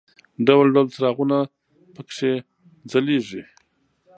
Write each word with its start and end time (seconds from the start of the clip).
ډول 0.47 0.67
ډول 0.75 0.87
څراغونه 0.95 1.37
په 1.95 2.01
کې 2.15 2.31
ځلېږي. 2.91 3.43